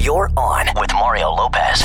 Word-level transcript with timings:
You're 0.00 0.30
on 0.34 0.66
with 0.76 0.90
Mario 0.94 1.30
Lopez. 1.30 1.82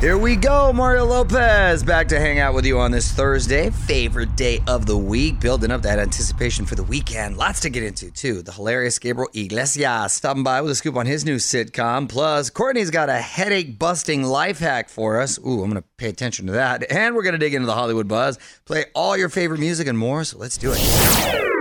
Here 0.00 0.18
we 0.18 0.34
go, 0.34 0.72
Mario 0.72 1.04
Lopez, 1.04 1.84
back 1.84 2.08
to 2.08 2.18
hang 2.18 2.40
out 2.40 2.54
with 2.54 2.66
you 2.66 2.80
on 2.80 2.90
this 2.90 3.12
Thursday, 3.12 3.70
favorite 3.70 4.34
day 4.34 4.60
of 4.66 4.84
the 4.86 4.98
week, 4.98 5.38
building 5.38 5.70
up 5.70 5.82
that 5.82 6.00
anticipation 6.00 6.66
for 6.66 6.74
the 6.74 6.82
weekend. 6.82 7.36
Lots 7.36 7.60
to 7.60 7.70
get 7.70 7.84
into, 7.84 8.10
too. 8.10 8.42
The 8.42 8.50
hilarious 8.50 8.98
Gabriel 8.98 9.30
Iglesias 9.32 10.12
stopping 10.12 10.42
by 10.42 10.60
with 10.60 10.72
a 10.72 10.74
scoop 10.74 10.96
on 10.96 11.06
his 11.06 11.24
new 11.24 11.36
sitcom. 11.36 12.08
Plus, 12.08 12.50
Courtney's 12.50 12.90
got 12.90 13.08
a 13.08 13.18
headache 13.18 13.78
busting 13.78 14.24
life 14.24 14.58
hack 14.58 14.88
for 14.88 15.20
us. 15.20 15.38
Ooh, 15.38 15.62
I'm 15.62 15.70
going 15.70 15.80
to 15.80 15.88
pay 15.96 16.08
attention 16.08 16.46
to 16.46 16.54
that. 16.54 16.90
And 16.90 17.14
we're 17.14 17.22
going 17.22 17.34
to 17.34 17.38
dig 17.38 17.54
into 17.54 17.66
the 17.66 17.74
Hollywood 17.74 18.08
buzz, 18.08 18.40
play 18.64 18.86
all 18.92 19.16
your 19.16 19.28
favorite 19.28 19.60
music 19.60 19.86
and 19.86 19.96
more. 19.96 20.24
So 20.24 20.38
let's 20.38 20.58
do 20.58 20.72
it. 20.74 21.53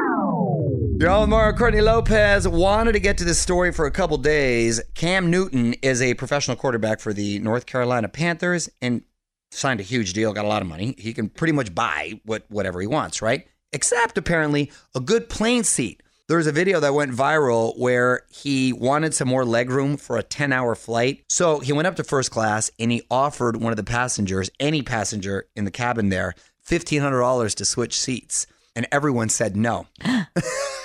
On 1.02 1.30
Mario 1.30 1.57
Courtney 1.57 1.82
Lopez. 1.82 2.48
Wanted 2.48 2.93
to 2.93 3.00
get 3.00 3.18
to 3.18 3.25
this 3.25 3.39
story 3.39 3.73
for 3.73 3.86
a 3.86 3.92
couple 3.92 4.18
days. 4.18 4.82
Cam 4.93 5.30
Newton 5.30 5.73
is 5.82 6.02
a 6.02 6.14
professional 6.14 6.55
quarterback 6.55 7.00
for 7.01 7.14
the 7.14 7.39
North 7.39 7.65
Carolina 7.65 8.07
Panthers 8.07 8.70
and 8.82 9.01
signed 9.51 9.79
a 9.79 9.84
huge 9.84 10.14
deal, 10.14 10.32
got 10.34 10.46
a 10.46 10.48
lot 10.48 10.61
of 10.61 10.68
money. 10.68 10.96
He 10.98 11.14
can 11.14 11.29
pretty 11.29 11.51
much 11.51 11.75
buy 11.75 12.21
what 12.25 12.46
whatever 12.50 12.79
he 12.79 12.87
wants, 12.87 13.21
right? 13.21 13.48
Except 13.74 14.18
apparently 14.18 14.71
a 14.96 15.01
good 15.01 15.29
plane 15.29 15.64
seat. 15.64 16.04
There 16.29 16.37
was 16.37 16.48
a 16.48 16.54
video 16.54 16.79
that 16.79 16.93
went 16.93 17.12
viral 17.12 17.78
where 17.78 18.21
he 18.32 18.71
wanted 18.71 19.14
some 19.14 19.28
more 19.28 19.43
legroom 19.43 20.00
for 20.00 20.18
a 20.18 20.23
10 20.23 20.54
hour 20.54 20.73
flight. 20.73 21.25
So 21.28 21.60
he 21.60 21.73
went 21.73 21.87
up 21.87 21.98
to 21.98 22.04
first 22.04 22.32
class 22.32 22.71
and 22.79 22.92
he 22.92 23.01
offered 23.12 23.57
one 23.57 23.73
of 23.73 23.78
the 23.78 23.84
passengers, 23.84 24.50
any 24.60 24.82
passenger 24.82 25.48
in 25.56 25.65
the 25.65 25.71
cabin 25.71 26.10
there, 26.10 26.34
$1,500 26.65 27.56
to 27.56 27.65
switch 27.65 28.00
seats. 28.00 28.48
And 28.75 28.87
everyone 28.91 29.29
said 29.29 29.55
no. 29.55 29.87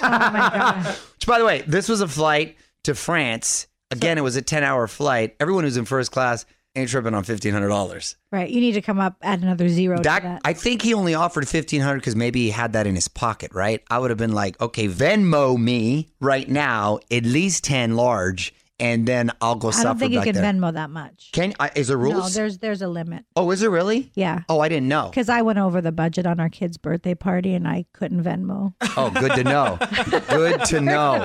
Oh 0.01 0.97
Which, 1.17 1.27
by 1.27 1.39
the 1.41 1.45
way, 1.45 1.65
this 1.67 1.89
was 1.89 2.01
a 2.01 2.07
flight 2.07 2.57
to 2.85 2.95
France. 2.95 3.67
Again, 3.91 4.17
it 4.17 4.21
was 4.21 4.37
a 4.37 4.43
10 4.43 4.63
hour 4.63 4.87
flight. 4.87 5.35
Everyone 5.41 5.65
who's 5.65 5.77
in 5.77 5.87
first 5.87 6.13
class 6.13 6.47
ain't 6.77 6.89
tripping 6.91 7.15
on 7.15 7.25
$1,500. 7.25 8.15
Right. 8.31 8.49
You 8.49 8.61
need 8.61 8.73
to 8.73 8.81
come 8.81 9.01
up 9.01 9.17
add 9.23 9.43
another 9.43 9.69
zero 9.69 9.97
to 9.97 10.03
That, 10.05 10.23
that. 10.23 10.41
I 10.45 10.53
think 10.53 10.83
he 10.83 10.95
only 10.95 11.15
offered 11.15 11.49
fifteen 11.49 11.81
hundred 11.81 11.99
because 11.99 12.15
maybe 12.15 12.45
he 12.45 12.51
had 12.51 12.75
that 12.75 12.87
in 12.87 12.95
his 12.95 13.09
pocket, 13.09 13.53
right? 13.55 13.83
I 13.91 13.99
would 13.99 14.11
have 14.11 14.19
been 14.19 14.35
like, 14.35 14.61
okay, 14.61 14.87
Venmo 14.87 15.59
me 15.59 16.11
right 16.21 16.49
now 16.49 17.01
at 17.11 17.25
least 17.25 17.65
ten 17.65 17.97
large, 17.97 18.55
and 18.81 19.07
then 19.07 19.31
I'll 19.41 19.55
go 19.57 19.69
I 19.69 19.71
suffer 19.73 19.85
don't 19.89 19.99
think 19.99 20.13
you 20.13 20.19
back 20.21 20.27
can 20.27 20.35
there. 20.35 20.45
Venmo 20.53 20.73
that 20.73 20.91
much. 20.91 21.31
Can 21.33 21.55
I, 21.61 21.71
is 21.75 21.89
there 21.89 21.97
No, 21.99 22.05
rules? 22.05 22.35
there's 22.35 22.59
there's 22.59 22.83
a 22.83 22.89
limit. 22.89 23.25
oh, 23.37 23.51
is 23.51 23.61
there 23.61 23.71
really? 23.71 24.11
Yeah. 24.15 24.43
Oh, 24.49 24.61
I 24.61 24.69
didn't 24.69 24.89
know. 24.89 25.09
Because 25.11 25.29
I 25.29 25.43
went 25.43 25.59
over 25.59 25.81
the 25.81 25.93
budget 25.93 26.27
on 26.27 26.41
our 26.41 26.49
kid's 26.49 26.79
birthday 26.79 27.15
party 27.15 27.55
and 27.55 27.67
I 27.69 27.87
couldn't 27.93 28.23
Venmo. 28.23 28.75
Oh, 28.97 29.11
good 29.11 29.33
to 29.33 29.45
know. 29.45 29.79
good 30.29 30.65
to 30.67 30.81
know. 30.81 31.19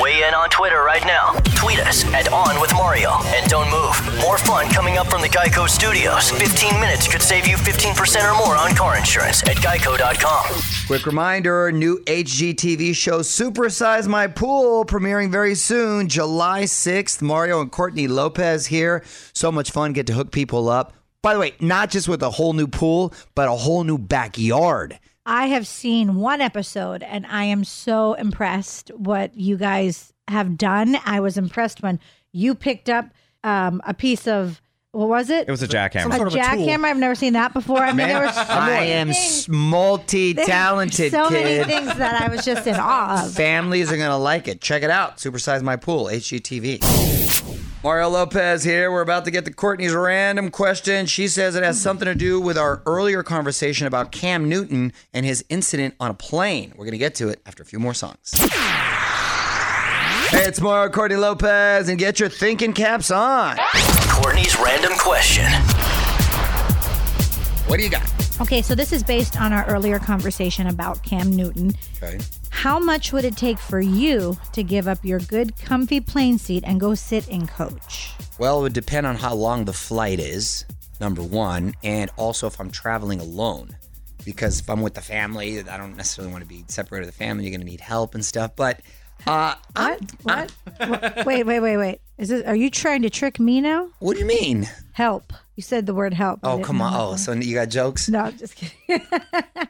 Weigh 0.00 0.22
in 0.22 0.34
on 0.34 0.48
Twitter 0.50 0.82
right 0.82 1.04
now. 1.04 1.32
Tweet 1.56 1.80
us 1.80 2.04
at 2.14 2.32
On 2.32 2.60
With 2.60 2.72
Mario. 2.74 3.10
And 3.10 3.49
don't 3.49 3.49
move. 3.49 3.49
More 3.49 3.49
fun 4.50 4.68
coming 4.68 4.98
up 4.98 5.08
from 5.08 5.22
the 5.22 5.28
Geico 5.28 5.68
Studios. 5.68 6.32
15 6.32 6.80
minutes 6.80 7.06
could 7.06 7.22
save 7.22 7.46
you 7.46 7.56
15% 7.56 8.28
or 8.28 8.36
more 8.36 8.56
on 8.56 8.74
car 8.74 8.96
insurance 8.96 9.44
at 9.44 9.56
geico.com. 9.58 10.60
Quick 10.88 11.06
reminder: 11.06 11.70
new 11.70 12.00
HGTV 12.00 12.92
show 12.96 13.20
"Supersize 13.20 14.08
My 14.08 14.26
Pool" 14.26 14.84
premiering 14.84 15.30
very 15.30 15.54
soon, 15.54 16.08
July 16.08 16.64
sixth. 16.64 17.22
Mario 17.22 17.60
and 17.60 17.70
Courtney 17.70 18.08
Lopez 18.08 18.66
here. 18.66 19.04
So 19.32 19.52
much 19.52 19.70
fun! 19.70 19.92
Get 19.92 20.08
to 20.08 20.14
hook 20.14 20.32
people 20.32 20.68
up. 20.68 20.94
By 21.22 21.34
the 21.34 21.38
way, 21.38 21.54
not 21.60 21.90
just 21.90 22.08
with 22.08 22.20
a 22.20 22.30
whole 22.30 22.52
new 22.52 22.66
pool, 22.66 23.14
but 23.36 23.46
a 23.46 23.52
whole 23.52 23.84
new 23.84 23.98
backyard. 23.98 24.98
I 25.26 25.46
have 25.46 25.66
seen 25.66 26.16
one 26.16 26.40
episode 26.40 27.04
and 27.04 27.24
I 27.26 27.44
am 27.44 27.62
so 27.62 28.14
impressed 28.14 28.90
what 28.96 29.36
you 29.36 29.56
guys 29.56 30.12
have 30.26 30.56
done. 30.56 30.96
I 31.04 31.20
was 31.20 31.36
impressed 31.36 31.82
when 31.82 32.00
you 32.32 32.56
picked 32.56 32.88
up 32.88 33.10
um, 33.44 33.80
a 33.84 33.94
piece 33.94 34.26
of 34.26 34.60
what 34.92 35.08
was 35.08 35.30
it? 35.30 35.46
It 35.46 35.50
was 35.52 35.62
a 35.62 35.68
jackhammer. 35.68 36.06
a 36.06 36.30
jackhammer. 36.30 36.84
I've 36.86 36.96
never 36.98 37.14
seen 37.14 37.34
that 37.34 37.52
before. 37.52 37.78
I 37.82 37.92
mean, 37.92 38.08
there 38.08 38.22
was 38.26 38.34
so 38.34 38.42
I 38.42 38.66
many 38.66 38.90
am 38.92 39.06
things- 39.12 39.48
multi-talented 39.48 41.12
so 41.12 41.28
kid. 41.28 41.34
many 41.44 41.64
things 41.64 41.96
that 41.98 42.20
I 42.22 42.28
was 42.28 42.44
just 42.44 42.66
in 42.66 42.74
awe 42.76 43.24
of. 43.26 43.32
Families 43.34 43.92
are 43.92 43.96
gonna 43.96 44.18
like 44.18 44.48
it. 44.48 44.60
Check 44.60 44.82
it 44.82 44.90
out. 44.90 45.18
Supersize 45.18 45.62
My 45.62 45.76
Pool, 45.76 46.06
HGTV. 46.06 46.80
Mario 47.82 48.10
Lopez 48.10 48.62
here. 48.62 48.90
We're 48.92 49.00
about 49.00 49.24
to 49.24 49.30
get 49.30 49.46
to 49.46 49.52
Courtney's 49.54 49.94
random 49.94 50.50
question. 50.50 51.06
She 51.06 51.28
says 51.28 51.54
it 51.54 51.62
has 51.62 51.80
something 51.80 52.04
to 52.06 52.14
do 52.14 52.38
with 52.38 52.58
our 52.58 52.82
earlier 52.84 53.22
conversation 53.22 53.86
about 53.86 54.12
Cam 54.12 54.50
Newton 54.50 54.92
and 55.14 55.24
his 55.24 55.42
incident 55.48 55.94
on 55.98 56.10
a 56.10 56.14
plane. 56.14 56.72
We're 56.72 56.84
going 56.84 56.92
to 56.92 56.98
get 56.98 57.14
to 57.16 57.28
it 57.30 57.40
after 57.46 57.62
a 57.62 57.66
few 57.66 57.78
more 57.78 57.94
songs. 57.94 58.34
Hey, 60.30 60.46
it's 60.46 60.60
Mario 60.60 60.88
Courtney 60.92 61.16
Lopez, 61.16 61.88
and 61.88 61.98
get 61.98 62.20
your 62.20 62.28
thinking 62.28 62.72
caps 62.72 63.10
on. 63.10 63.56
Courtney's 64.10 64.56
random 64.60 64.92
question. 64.96 65.50
What 67.66 67.78
do 67.78 67.82
you 67.82 67.90
got? 67.90 68.08
Okay, 68.40 68.62
so 68.62 68.76
this 68.76 68.92
is 68.92 69.02
based 69.02 69.40
on 69.40 69.52
our 69.52 69.66
earlier 69.66 69.98
conversation 69.98 70.68
about 70.68 71.02
Cam 71.02 71.34
Newton. 71.34 71.72
Okay. 72.00 72.20
How 72.50 72.78
much 72.78 73.12
would 73.12 73.24
it 73.24 73.36
take 73.36 73.58
for 73.58 73.80
you 73.80 74.38
to 74.52 74.62
give 74.62 74.86
up 74.86 75.04
your 75.04 75.18
good, 75.18 75.56
comfy 75.56 76.00
plane 76.00 76.38
seat 76.38 76.62
and 76.64 76.78
go 76.78 76.94
sit 76.94 77.26
in 77.26 77.48
coach? 77.48 78.12
Well, 78.38 78.60
it 78.60 78.62
would 78.62 78.72
depend 78.72 79.08
on 79.08 79.16
how 79.16 79.34
long 79.34 79.64
the 79.64 79.72
flight 79.72 80.20
is, 80.20 80.64
number 81.00 81.24
one, 81.24 81.74
and 81.82 82.08
also 82.16 82.46
if 82.46 82.60
I'm 82.60 82.70
traveling 82.70 83.20
alone. 83.20 83.76
Because 84.24 84.60
if 84.60 84.70
I'm 84.70 84.80
with 84.80 84.94
the 84.94 85.00
family, 85.00 85.58
I 85.58 85.76
don't 85.76 85.96
necessarily 85.96 86.32
want 86.32 86.44
to 86.44 86.48
be 86.48 86.64
separated 86.68 87.06
from 87.06 87.10
the 87.10 87.24
family. 87.24 87.44
You're 87.44 87.50
going 87.50 87.62
to 87.62 87.66
need 87.66 87.80
help 87.80 88.14
and 88.14 88.24
stuff. 88.24 88.54
But 88.54 88.80
uh, 89.26 89.54
I'm- 89.76 89.98
What? 90.22 90.50
What? 90.78 91.26
wait, 91.26 91.44
wait, 91.44 91.60
wait, 91.60 91.76
wait. 91.76 92.00
Is 92.18 92.28
this? 92.28 92.44
Are 92.46 92.54
you 92.56 92.70
trying 92.70 93.02
to 93.02 93.10
trick 93.10 93.38
me 93.40 93.60
now? 93.60 93.88
what 93.98 94.14
do 94.14 94.20
you 94.20 94.26
mean? 94.26 94.68
Help. 94.92 95.32
You 95.56 95.62
said 95.62 95.86
the 95.86 95.94
word 95.94 96.14
help. 96.14 96.40
Oh, 96.42 96.58
come 96.60 96.80
on. 96.82 96.92
know 96.92 97.12
Oh, 97.12 97.16
so 97.16 97.32
you 97.32 97.54
got 97.54 97.68
jokes? 97.68 98.08
No, 98.08 98.20
I'm 98.20 98.36
just 98.38 98.56
kidding. 98.56 98.74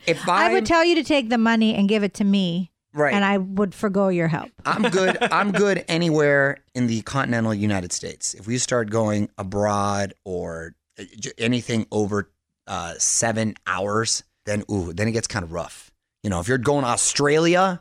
If 0.06 0.28
I 0.28 0.46
I'm, 0.46 0.52
would 0.52 0.66
tell 0.66 0.84
you 0.84 0.94
to 0.96 1.04
take 1.04 1.28
the 1.28 1.38
money 1.38 1.74
and 1.74 1.88
give 1.88 2.02
it 2.04 2.14
to 2.14 2.24
me, 2.24 2.70
Right. 2.92 3.12
and 3.14 3.24
I 3.24 3.38
would 3.38 3.74
forego 3.74 4.08
your 4.08 4.28
help. 4.28 4.50
I'm 4.64 4.82
good. 4.90 5.18
I'm 5.32 5.52
good 5.52 5.84
anywhere 5.88 6.58
in 6.74 6.86
the 6.86 7.02
continental 7.02 7.54
United 7.54 7.92
States. 7.92 8.34
If 8.34 8.46
we 8.46 8.58
start 8.58 8.90
going 8.90 9.30
abroad 9.38 10.14
or 10.24 10.74
uh, 10.98 11.04
anything 11.38 11.86
over 11.92 12.30
uh, 12.66 12.94
seven 12.98 13.54
hours, 13.66 14.22
then 14.46 14.64
ooh, 14.70 14.92
then 14.92 15.06
it 15.08 15.12
gets 15.12 15.26
kind 15.28 15.44
of 15.44 15.52
rough. 15.52 15.90
You 16.22 16.30
know, 16.30 16.40
if 16.40 16.48
you're 16.48 16.58
going 16.58 16.82
to 16.84 16.90
Australia, 16.90 17.80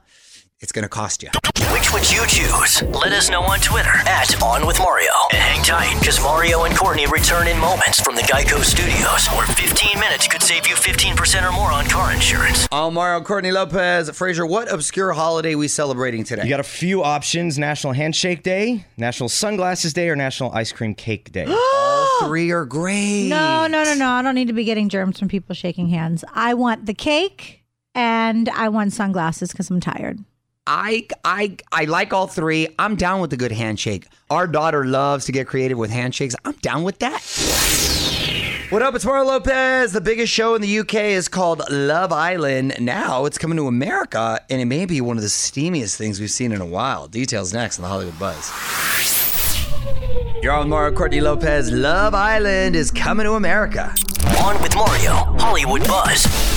it's 0.62 0.72
going 0.72 0.84
to 0.84 0.90
cost 0.90 1.24
you. 1.24 1.30
Which 1.72 1.94
would 1.94 2.12
you 2.12 2.26
choose? 2.28 2.82
Let 2.84 3.14
us 3.14 3.30
know 3.30 3.42
on 3.44 3.60
Twitter 3.60 3.90
at 3.90 4.42
On 4.42 4.68
With 4.68 4.78
Mario. 4.80 5.12
And 5.32 5.40
hang 5.40 5.64
tight, 5.64 5.98
because 6.00 6.22
Mario 6.22 6.64
and 6.64 6.76
Courtney 6.76 7.06
return 7.08 7.48
in 7.48 7.58
moments 7.58 8.02
from 8.02 8.16
the 8.16 8.22
Geico 8.24 8.64
Studios, 8.64 9.28
where 9.28 9.46
15 9.48 10.00
minutes 10.00 10.28
could 10.28 10.42
save 10.42 10.68
you 10.68 10.76
15% 10.76 11.48
or 11.48 11.54
more 11.54 11.72
on 11.72 11.86
car 11.86 12.14
insurance. 12.14 12.68
I'm 12.72 12.94
Mario 12.94 13.24
Courtney 13.24 13.52
Lopez. 13.52 14.10
Fraser, 14.10 14.46
what 14.46 14.72
obscure 14.72 15.14
holiday 15.14 15.56
we 15.56 15.68
celebrating 15.68 16.24
today? 16.24 16.44
You 16.44 16.50
got 16.50 16.60
a 16.60 16.64
few 16.64 17.04
options 17.04 17.58
National 17.58 17.94
Handshake 17.94 18.44
Day, 18.44 18.86
National 18.98 19.30
Sunglasses 19.30 19.94
Day, 19.94 20.10
or 20.10 20.16
National 20.16 20.52
Ice 20.52 20.72
Cream 20.74 20.94
Cake 20.94 21.32
Day. 21.32 21.46
All 21.48 22.28
three 22.28 22.52
are 22.52 22.66
great. 22.66 23.30
No, 23.30 23.68
no, 23.68 23.84
no, 23.84 23.94
no. 23.94 24.10
I 24.10 24.22
don't 24.22 24.36
need 24.36 24.48
to 24.48 24.54
be 24.54 24.66
getting 24.66 24.90
germs 24.90 25.20
from 25.20 25.30
people 25.30 25.56
shaking 25.56 25.88
hands. 25.88 26.26
I 26.34 26.54
want 26.54 26.86
the 26.86 26.94
cake 26.94 27.64
and 27.96 28.50
I 28.50 28.70
want 28.70 28.94
sunglasses 28.94 29.52
because 29.52 29.70
I'm 29.70 29.80
tired. 29.80 30.20
I, 30.72 31.08
I, 31.26 31.58
I 31.72 31.86
like 31.86 32.14
all 32.14 32.28
three. 32.28 32.68
I'm 32.78 32.96
down 32.96 33.22
with 33.22 33.34
a 33.34 33.38
good 33.38 33.52
handshake. 33.52 34.06
Our 34.30 34.46
daughter 34.46 34.86
loves 34.86 35.26
to 35.26 35.32
get 35.32 35.48
creative 35.48 35.80
with 35.80 35.90
handshakes. 35.90 36.36
I'm 36.46 36.54
down 36.62 36.84
with 36.84 37.00
that. 37.00 37.24
What 38.70 38.84
up? 38.84 38.94
It's 38.94 39.04
Mario 39.04 39.26
Lopez. 39.26 39.94
The 39.94 40.00
biggest 40.00 40.32
show 40.32 40.54
in 40.54 40.62
the 40.62 40.80
UK 40.80 40.94
is 40.94 41.28
called 41.28 41.64
Love 41.72 42.14
Island. 42.14 42.76
Now 42.80 43.26
it's 43.26 43.40
coming 43.40 43.58
to 43.58 43.66
America, 43.66 44.40
and 44.48 44.62
it 44.62 44.66
may 44.66 44.86
be 44.86 45.02
one 45.02 45.18
of 45.18 45.24
the 45.24 45.30
steamiest 45.30 45.96
things 45.96 46.20
we've 46.20 46.30
seen 46.30 46.52
in 46.52 46.62
a 46.62 46.68
while. 46.68 47.08
Details 47.08 47.52
next 47.52 47.80
on 47.80 47.84
the 47.84 47.90
Hollywood 47.90 48.20
Buzz. 48.20 48.52
You're 50.44 50.54
on 50.54 50.70
Mario 50.70 50.96
Courtney 50.96 51.20
Lopez. 51.20 51.72
Love 51.72 52.14
Island 52.14 52.76
is 52.76 52.92
coming 52.92 53.26
to 53.26 53.34
America. 53.34 53.96
On 54.44 54.62
With 54.62 54.76
Mario, 54.76 55.14
Hollywood 55.40 55.88
Buzz. 55.88 56.49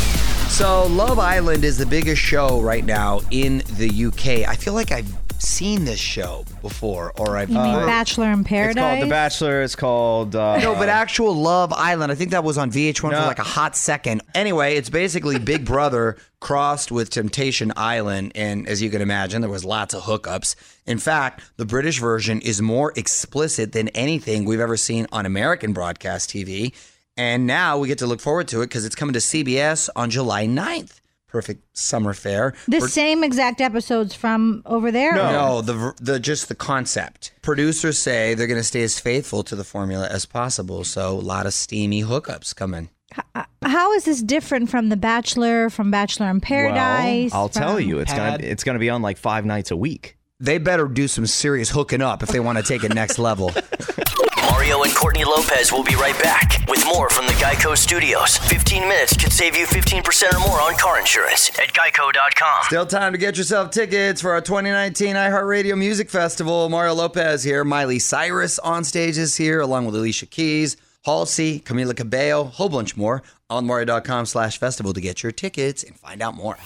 So, 0.62 0.86
Love 0.86 1.18
Island 1.18 1.64
is 1.64 1.76
the 1.76 1.86
biggest 1.86 2.22
show 2.22 2.60
right 2.60 2.84
now 2.84 3.20
in 3.32 3.64
the 3.78 3.88
UK. 4.06 4.48
I 4.48 4.54
feel 4.54 4.74
like 4.74 4.92
I've 4.92 5.12
seen 5.40 5.84
this 5.84 5.98
show 5.98 6.44
before, 6.60 7.12
or 7.18 7.36
I've 7.36 7.50
You 7.50 7.58
mean 7.58 7.74
heard- 7.74 7.86
Bachelor 7.86 8.30
in 8.30 8.44
Paradise? 8.44 8.76
It's 8.76 8.80
called 8.80 9.02
The 9.02 9.06
Bachelor. 9.10 9.62
It's 9.62 9.74
called. 9.74 10.36
Uh, 10.36 10.58
No, 10.60 10.76
but 10.76 10.88
actual 10.88 11.34
Love 11.34 11.72
Island. 11.72 12.12
I 12.12 12.14
think 12.14 12.30
that 12.30 12.44
was 12.44 12.58
on 12.58 12.70
VH1 12.70 13.10
for 13.10 13.26
like 13.26 13.40
a 13.40 13.42
hot 13.42 13.74
second. 13.74 14.22
Anyway, 14.36 14.76
it's 14.76 14.88
basically 14.88 15.40
Big 15.40 15.64
Brother 15.64 16.16
crossed 16.38 16.92
with 16.92 17.10
Temptation 17.10 17.72
Island, 17.76 18.30
and 18.36 18.68
as 18.68 18.80
you 18.80 18.88
can 18.88 19.02
imagine, 19.02 19.40
there 19.40 19.50
was 19.50 19.64
lots 19.64 19.94
of 19.94 20.04
hookups. 20.04 20.54
In 20.86 20.98
fact, 20.98 21.42
the 21.56 21.66
British 21.66 21.98
version 21.98 22.40
is 22.40 22.62
more 22.62 22.92
explicit 22.94 23.72
than 23.72 23.88
anything 23.88 24.44
we've 24.44 24.60
ever 24.60 24.76
seen 24.76 25.08
on 25.10 25.26
American 25.26 25.72
broadcast 25.72 26.30
TV. 26.30 26.72
And 27.16 27.46
now 27.46 27.78
we 27.78 27.88
get 27.88 27.98
to 27.98 28.06
look 28.06 28.20
forward 28.20 28.48
to 28.48 28.62
it 28.62 28.66
because 28.66 28.84
it's 28.84 28.94
coming 28.94 29.12
to 29.12 29.18
CBS 29.18 29.88
on 29.94 30.10
July 30.10 30.46
9th. 30.46 31.00
perfect 31.28 31.64
summer 31.76 32.12
fare. 32.14 32.54
The 32.68 32.80
For- 32.80 32.88
same 32.88 33.22
exact 33.24 33.60
episodes 33.60 34.14
from 34.14 34.62
over 34.66 34.90
there? 34.90 35.14
no, 35.14 35.60
the 35.62 35.94
the 36.00 36.18
just 36.20 36.48
the 36.48 36.54
concept. 36.54 37.32
Producers 37.42 37.98
say 37.98 38.34
they're 38.34 38.46
going 38.46 38.60
to 38.60 38.64
stay 38.64 38.82
as 38.82 38.98
faithful 39.00 39.42
to 39.44 39.56
the 39.56 39.64
formula 39.64 40.08
as 40.08 40.26
possible. 40.26 40.84
So 40.84 41.10
a 41.12 41.20
lot 41.20 41.46
of 41.46 41.54
steamy 41.54 42.02
hookups 42.02 42.54
coming. 42.54 42.90
Uh, 43.34 43.44
how 43.62 43.92
is 43.92 44.04
this 44.04 44.22
different 44.22 44.70
from 44.70 44.88
The 44.88 44.96
Bachelor, 44.96 45.68
from 45.70 45.90
Bachelor 45.90 46.30
in 46.30 46.40
Paradise? 46.40 47.32
Well, 47.32 47.42
I'll 47.42 47.48
tell 47.50 47.78
you, 47.80 47.98
it's 47.98 48.12
gonna 48.12 48.38
it's 48.40 48.64
gonna 48.64 48.78
be 48.78 48.88
on 48.90 49.02
like 49.02 49.18
five 49.18 49.44
nights 49.44 49.70
a 49.70 49.76
week. 49.76 50.16
They 50.40 50.58
better 50.58 50.88
do 50.88 51.06
some 51.08 51.26
serious 51.26 51.68
hooking 51.70 52.00
up 52.02 52.22
if 52.22 52.30
they 52.30 52.40
want 52.40 52.58
to 52.58 52.64
take 52.64 52.84
it 52.84 52.94
next 52.94 53.18
level. 53.18 53.52
Mario 54.62 54.84
and 54.84 54.94
Courtney 54.94 55.24
Lopez 55.24 55.72
will 55.72 55.82
be 55.82 55.96
right 55.96 56.16
back 56.22 56.64
with 56.68 56.84
more 56.86 57.10
from 57.10 57.26
the 57.26 57.32
Geico 57.32 57.76
Studios. 57.76 58.38
15 58.38 58.82
minutes 58.82 59.16
could 59.16 59.32
save 59.32 59.56
you 59.56 59.66
15% 59.66 60.32
or 60.32 60.38
more 60.38 60.60
on 60.60 60.76
car 60.76 61.00
insurance 61.00 61.48
at 61.58 61.72
geico.com. 61.72 62.62
Still 62.66 62.86
time 62.86 63.10
to 63.10 63.18
get 63.18 63.36
yourself 63.36 63.72
tickets 63.72 64.20
for 64.20 64.30
our 64.30 64.40
2019 64.40 65.16
iHeartRadio 65.16 65.76
Music 65.76 66.08
Festival. 66.08 66.68
Mario 66.68 66.94
Lopez 66.94 67.42
here, 67.42 67.64
Miley 67.64 67.98
Cyrus 67.98 68.60
on 68.60 68.84
stage 68.84 69.18
is 69.18 69.36
here, 69.36 69.58
along 69.58 69.86
with 69.86 69.96
Alicia 69.96 70.26
Keys, 70.26 70.76
Halsey, 71.04 71.58
Camila 71.58 71.96
Cabello, 71.96 72.44
whole 72.44 72.68
bunch 72.68 72.96
more 72.96 73.24
on 73.50 73.66
Mario.com 73.66 74.26
slash 74.26 74.58
festival 74.58 74.92
to 74.92 75.00
get 75.00 75.24
your 75.24 75.32
tickets 75.32 75.82
and 75.82 75.98
find 75.98 76.22
out 76.22 76.36
more. 76.36 76.56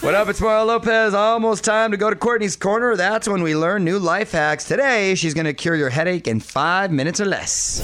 What 0.00 0.14
up? 0.14 0.28
It's 0.28 0.40
Mario 0.40 0.64
Lopez. 0.64 1.12
Almost 1.12 1.64
time 1.64 1.90
to 1.90 1.96
go 1.96 2.08
to 2.08 2.14
Courtney's 2.14 2.54
Corner. 2.54 2.94
That's 2.94 3.28
when 3.28 3.42
we 3.42 3.56
learn 3.56 3.82
new 3.82 3.98
life 3.98 4.30
hacks. 4.30 4.64
Today, 4.64 5.16
she's 5.16 5.34
going 5.34 5.46
to 5.46 5.52
cure 5.52 5.74
your 5.74 5.90
headache 5.90 6.28
in 6.28 6.38
five 6.38 6.92
minutes 6.92 7.20
or 7.20 7.24
less. 7.24 7.82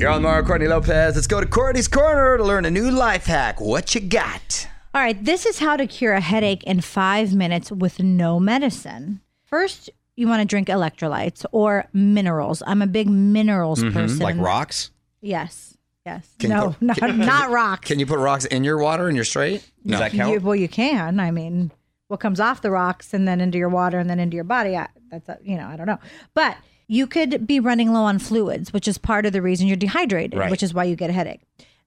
You're 0.00 0.10
on 0.10 0.22
Mario 0.22 0.44
Courtney 0.44 0.66
Lopez. 0.66 1.14
Let's 1.14 1.28
go 1.28 1.40
to 1.40 1.46
Courtney's 1.46 1.86
Corner 1.86 2.36
to 2.36 2.42
learn 2.42 2.64
a 2.64 2.70
new 2.70 2.90
life 2.90 3.26
hack. 3.26 3.60
What 3.60 3.94
you 3.94 4.00
got? 4.00 4.66
All 4.92 5.00
right, 5.00 5.24
this 5.24 5.46
is 5.46 5.60
how 5.60 5.76
to 5.76 5.86
cure 5.86 6.14
a 6.14 6.20
headache 6.20 6.64
in 6.64 6.80
five 6.80 7.32
minutes 7.32 7.70
with 7.70 8.00
no 8.00 8.40
medicine. 8.40 9.20
First, 9.44 9.88
you 10.16 10.26
want 10.26 10.40
to 10.40 10.46
drink 10.46 10.66
electrolytes 10.66 11.46
or 11.52 11.86
minerals. 11.92 12.60
I'm 12.66 12.82
a 12.82 12.88
big 12.88 13.08
minerals 13.08 13.84
mm-hmm, 13.84 13.92
person. 13.92 14.18
Like 14.18 14.36
rocks. 14.38 14.90
Yes. 15.20 15.73
Yes. 16.06 16.28
Can 16.38 16.50
no, 16.50 16.70
put- 16.70 16.82
not, 16.82 16.96
can- 16.98 17.18
not 17.18 17.50
rocks. 17.50 17.88
Can 17.88 17.98
you 17.98 18.06
put 18.06 18.18
rocks 18.18 18.44
in 18.44 18.64
your 18.64 18.78
water 18.78 19.08
and 19.08 19.16
you're 19.16 19.24
straight? 19.24 19.68
Does 19.86 20.00
that 20.00 20.12
count? 20.12 20.32
You, 20.32 20.40
well, 20.40 20.54
you 20.56 20.68
can. 20.68 21.18
I 21.18 21.30
mean, 21.30 21.70
what 22.08 22.20
comes 22.20 22.40
off 22.40 22.60
the 22.62 22.70
rocks 22.70 23.14
and 23.14 23.26
then 23.26 23.40
into 23.40 23.58
your 23.58 23.68
water 23.70 23.98
and 23.98 24.08
then 24.10 24.20
into 24.20 24.34
your 24.34 24.44
body, 24.44 24.76
I, 24.76 24.88
that's, 25.10 25.28
a, 25.28 25.38
you 25.42 25.56
know, 25.56 25.66
I 25.66 25.76
don't 25.76 25.86
know. 25.86 25.98
But 26.34 26.56
you 26.88 27.06
could 27.06 27.46
be 27.46 27.58
running 27.60 27.92
low 27.92 28.02
on 28.02 28.18
fluids, 28.18 28.72
which 28.72 28.86
is 28.86 28.98
part 28.98 29.24
of 29.24 29.32
the 29.32 29.40
reason 29.40 29.66
you're 29.66 29.76
dehydrated, 29.76 30.38
Right. 30.38 30.50
which 30.50 30.62
is 30.62 30.74
why 30.74 30.84
you 30.84 30.96
get 30.96 31.08
a 31.10 31.14
headache. 31.14 31.40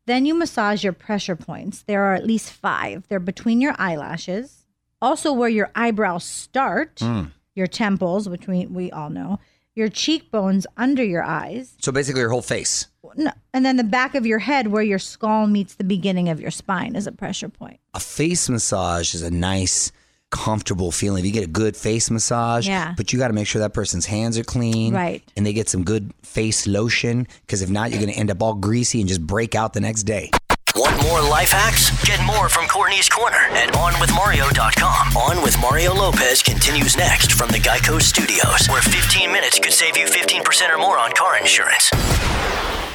Then 0.08 0.25
you 0.25 0.34
massage 0.34 0.84
your 0.84 0.94
pressure 0.94 1.36
points. 1.36 1.84
There 1.84 2.04
are 2.06 2.14
at 2.16 2.25
least 2.25 2.52
five. 2.52 3.08
They're 3.10 3.19
between 3.19 3.62
your 3.62 3.75
eyelashes, 3.78 4.66
also 5.02 5.34
where 5.34 5.50
your 5.50 5.69
eyebrows 5.75 6.24
start, 6.24 7.00
hmm. 7.00 7.25
your 7.56 7.68
temples, 7.68 8.28
which 8.28 8.48
we, 8.48 8.66
we 8.66 8.90
all 8.92 9.10
know, 9.12 9.40
your 9.77 9.88
cheekbones 9.89 10.65
under 10.75 11.03
your 11.03 11.24
eyes, 11.24 11.75
So 11.81 11.91
basically, 11.91 12.21
your 12.21 12.31
whole 12.31 12.41
face. 12.41 12.88
no, 13.15 13.31
and 13.53 13.63
then 13.65 13.77
the 13.77 13.83
back 13.83 14.15
of 14.15 14.25
your 14.25 14.39
head 14.39 14.68
where 14.68 14.83
your 14.83 15.00
skull 15.00 15.47
meets 15.47 15.75
the 15.75 15.83
beginning 15.83 16.27
of 16.29 16.41
your 16.41 16.51
spine 16.51 16.95
is 16.95 17.07
a 17.07 17.12
pressure 17.12 17.47
point. 17.50 17.79
A 17.94 18.00
face 18.00 18.50
massage 18.50 19.13
is 19.13 19.21
a 19.21 19.29
nice, 19.31 19.91
comfortable 20.31 20.91
feeling. 20.91 21.19
If 21.21 21.25
you 21.27 21.31
get 21.31 21.44
a 21.45 21.47
good 21.47 21.77
face 21.77 22.12
massage, 22.12 22.68
Yeah. 22.68 22.94
but 22.97 23.13
you 23.13 23.19
got 23.19 23.29
to 23.29 23.33
make 23.33 23.47
sure 23.47 23.59
that 23.62 23.74
person's 23.74 24.06
hands 24.07 24.38
are 24.38 24.44
clean, 24.44 24.94
Right. 24.94 25.24
And 25.38 25.45
they 25.45 25.53
get 25.53 25.69
some 25.69 25.83
good 25.83 26.12
face 26.23 26.68
lotion 26.68 27.27
because 27.41 27.62
if 27.62 27.69
not, 27.69 27.91
you're 27.91 28.01
going 28.01 28.12
to 28.12 28.19
end 28.19 28.30
up 28.31 28.41
all 28.44 28.56
greasy 28.56 29.00
and 29.00 29.07
just 29.07 29.25
break 29.25 29.56
out 29.56 29.73
the 29.73 29.80
next 29.81 30.03
day. 30.03 30.31
Want 30.77 31.01
more 31.01 31.21
life 31.21 31.50
hacks? 31.50 31.89
Get 32.06 32.24
more 32.24 32.50
from 32.50 32.68
Courtney's 32.68 33.09
Corner 33.09 33.35
at 33.50 33.74
OnWithMario.com. 33.74 35.18
On 35.18 35.41
with 35.41 35.59
Mario 35.59 35.91
Lopez 35.95 36.44
continues 36.44 36.95
next 36.95 37.31
from 37.31 37.50
the 37.50 37.57
Geico 37.57 38.00
Studios, 38.00 38.68
where 38.69 38.83
15 38.83 39.31
minutes 39.31 39.57
could 39.57 39.74
save 39.74 39.97
you 39.97 40.06
15% 40.06 40.71
or 40.71 40.77
more 40.77 41.00
on 41.00 41.13
car 41.13 41.39
insurance. 41.39 41.89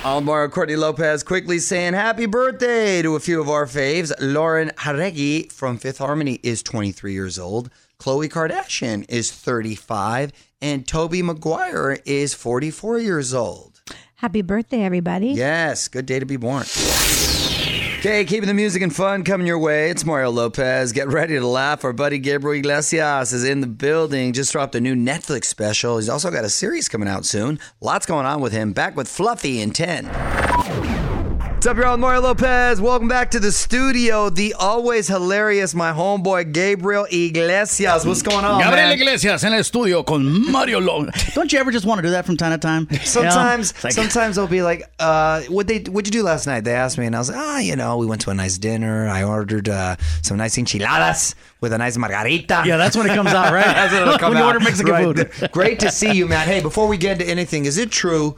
Almar 0.04 0.48
Courtney 0.48 0.76
Lopez 0.76 1.24
quickly 1.24 1.58
saying 1.58 1.94
happy 1.94 2.26
birthday 2.26 3.02
to 3.02 3.16
a 3.16 3.20
few 3.20 3.40
of 3.40 3.48
our 3.50 3.66
faves. 3.66 4.12
Lauren 4.20 4.68
Jauregui 4.76 5.50
from 5.50 5.76
Fifth 5.76 5.98
Harmony 5.98 6.38
is 6.44 6.62
23 6.62 7.12
years 7.12 7.36
old. 7.36 7.68
Khloe 7.98 8.28
Kardashian 8.28 9.04
is 9.08 9.32
35. 9.32 10.30
And 10.60 10.86
Tobey 10.86 11.20
Maguire 11.20 11.98
is 12.04 12.32
44 12.32 13.00
years 13.00 13.34
old. 13.34 13.82
Happy 14.14 14.42
birthday, 14.42 14.84
everybody. 14.84 15.30
Yes, 15.30 15.88
good 15.88 16.06
day 16.06 16.20
to 16.20 16.26
be 16.26 16.36
born. 16.36 16.64
Okay, 18.02 18.24
keeping 18.24 18.48
the 18.48 18.54
music 18.54 18.82
and 18.82 18.92
fun 18.92 19.22
coming 19.22 19.46
your 19.46 19.60
way. 19.60 19.88
It's 19.88 20.04
Mario 20.04 20.30
Lopez. 20.30 20.90
Get 20.90 21.06
ready 21.06 21.34
to 21.34 21.46
laugh. 21.46 21.84
Our 21.84 21.92
buddy 21.92 22.18
Gabriel 22.18 22.58
Iglesias 22.58 23.32
is 23.32 23.44
in 23.44 23.60
the 23.60 23.68
building. 23.68 24.32
Just 24.32 24.50
dropped 24.50 24.74
a 24.74 24.80
new 24.80 24.96
Netflix 24.96 25.44
special. 25.44 25.98
He's 25.98 26.08
also 26.08 26.32
got 26.32 26.44
a 26.44 26.50
series 26.50 26.88
coming 26.88 27.06
out 27.06 27.24
soon. 27.24 27.60
Lots 27.80 28.04
going 28.04 28.26
on 28.26 28.40
with 28.40 28.52
him. 28.52 28.72
Back 28.72 28.96
with 28.96 29.06
Fluffy 29.06 29.60
in 29.60 29.70
10. 29.70 31.01
What's 31.62 31.78
up, 31.78 31.84
y'all? 31.84 31.96
Mario 31.96 32.22
Lopez. 32.22 32.80
Welcome 32.80 33.06
back 33.06 33.30
to 33.30 33.38
the 33.38 33.52
studio. 33.52 34.30
The 34.30 34.52
always 34.54 35.06
hilarious, 35.06 35.76
my 35.76 35.92
homeboy 35.92 36.52
Gabriel 36.52 37.06
Iglesias. 37.08 38.04
What's 38.04 38.20
going 38.20 38.44
on, 38.44 38.60
Gabriel 38.60 38.88
man? 38.88 38.98
Iglesias 38.98 39.44
in 39.44 39.52
the 39.52 39.62
studio 39.62 40.02
con 40.02 40.50
Mario 40.50 40.80
Lo. 40.80 41.06
Don't 41.34 41.52
you 41.52 41.60
ever 41.60 41.70
just 41.70 41.86
want 41.86 42.00
to 42.00 42.02
do 42.02 42.10
that 42.10 42.26
from 42.26 42.36
time 42.36 42.50
to 42.50 42.58
time? 42.58 42.88
You 42.90 42.98
know? 42.98 43.04
Sometimes, 43.04 43.84
like- 43.84 43.92
sometimes 43.92 44.34
they'll 44.34 44.48
be 44.48 44.62
like, 44.62 44.82
uh, 44.98 45.42
"What 45.42 45.68
they 45.68 45.78
what'd 45.78 46.12
you 46.12 46.20
do 46.20 46.24
last 46.24 46.48
night?" 46.48 46.64
They 46.64 46.74
asked 46.74 46.98
me, 46.98 47.06
and 47.06 47.14
I 47.14 47.20
was 47.20 47.28
like, 47.30 47.38
"Ah, 47.38 47.58
you 47.60 47.76
know, 47.76 47.96
we 47.96 48.06
went 48.06 48.22
to 48.22 48.30
a 48.30 48.34
nice 48.34 48.58
dinner. 48.58 49.06
I 49.06 49.22
ordered 49.22 49.68
uh, 49.68 49.94
some 50.22 50.38
nice 50.38 50.58
enchiladas 50.58 51.36
with 51.60 51.72
a 51.72 51.78
nice 51.78 51.96
margarita." 51.96 52.64
yeah, 52.66 52.76
that's 52.76 52.96
when 52.96 53.08
it 53.08 53.14
comes 53.14 53.30
out, 53.30 53.52
right? 53.52 53.64
That's 53.76 53.92
when 53.92 54.02
it'll 54.02 54.18
come 54.18 54.32
when 54.34 54.42
you 54.42 54.48
order 54.48 54.58
Mexican 54.58 54.92
Right. 54.92 55.30
food. 55.30 55.52
Great 55.52 55.78
to 55.78 55.92
see 55.92 56.10
you, 56.12 56.26
man. 56.26 56.44
Hey, 56.44 56.60
before 56.60 56.88
we 56.88 56.96
get 56.96 57.20
into 57.20 57.30
anything, 57.30 57.66
is 57.66 57.78
it 57.78 57.92
true? 57.92 58.36